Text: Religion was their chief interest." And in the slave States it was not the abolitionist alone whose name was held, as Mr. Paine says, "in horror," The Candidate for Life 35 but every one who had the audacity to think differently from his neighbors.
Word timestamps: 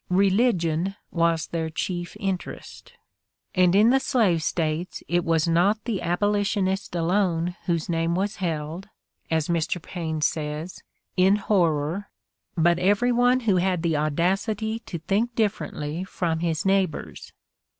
Religion 0.09 0.95
was 1.11 1.45
their 1.45 1.69
chief 1.69 2.17
interest." 2.19 2.93
And 3.53 3.75
in 3.75 3.91
the 3.91 3.99
slave 3.99 4.41
States 4.41 5.03
it 5.07 5.23
was 5.23 5.47
not 5.47 5.83
the 5.85 6.01
abolitionist 6.01 6.95
alone 6.95 7.55
whose 7.67 7.87
name 7.87 8.15
was 8.15 8.37
held, 8.37 8.89
as 9.29 9.47
Mr. 9.47 9.79
Paine 9.79 10.21
says, 10.21 10.81
"in 11.17 11.35
horror," 11.35 12.09
The 12.57 12.63
Candidate 12.63 12.63
for 12.63 12.63
Life 12.63 12.77
35 12.77 12.83
but 12.83 12.89
every 12.99 13.11
one 13.11 13.39
who 13.41 13.55
had 13.57 13.83
the 13.83 13.97
audacity 13.97 14.79
to 14.87 14.97
think 14.97 15.35
differently 15.35 16.03
from 16.03 16.39
his 16.39 16.65
neighbors. 16.65 17.31